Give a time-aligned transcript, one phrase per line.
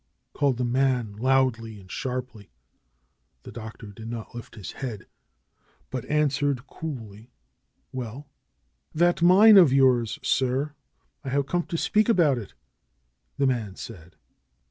[0.33, 2.49] called the man loudly and sharply.
[3.43, 5.05] The Doctor did not lift his head,
[5.91, 7.29] but answered cool ly,
[7.93, 8.25] ^^Well?"
[8.95, 10.73] "That mine of yours, sir;
[11.23, 12.55] I have come to speak about it,"
[13.37, 14.15] the man said.